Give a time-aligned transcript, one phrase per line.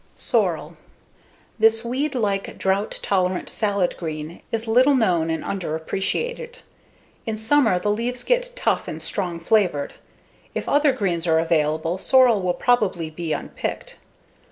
[0.15, 0.77] Sorrel
[1.59, 6.55] This weed like, drought tolerant salad green is little known and underappreciated.
[7.27, 9.93] In summer the leaves get tough and strong flavored;
[10.55, 13.97] if other greens are available, sorrel will probably be unpicked.